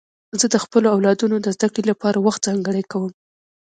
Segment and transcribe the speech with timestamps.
[0.39, 3.11] زه د خپلو اولادونو د زدهکړې لپاره وخت ځانګړی کوم.